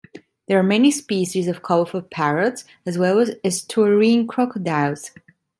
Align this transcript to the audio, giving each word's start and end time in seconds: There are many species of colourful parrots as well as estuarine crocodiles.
There 0.47 0.57
are 0.57 0.63
many 0.63 0.89
species 0.89 1.47
of 1.47 1.61
colourful 1.61 2.01
parrots 2.01 2.65
as 2.87 2.97
well 2.97 3.19
as 3.19 3.35
estuarine 3.45 4.27
crocodiles. 4.27 5.11